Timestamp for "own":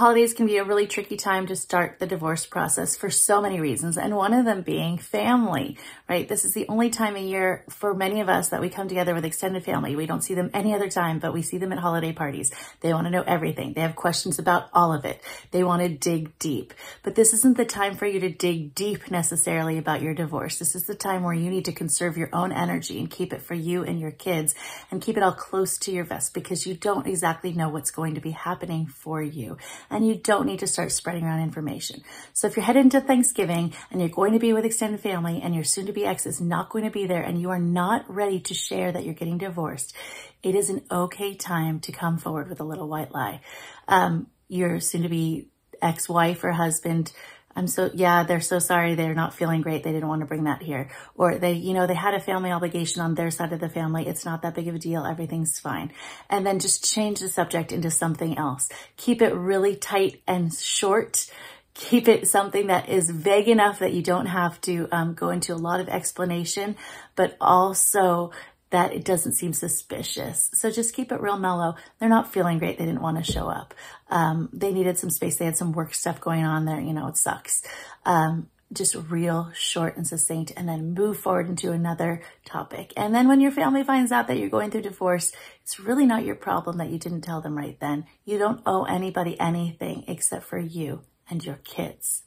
22.32-22.52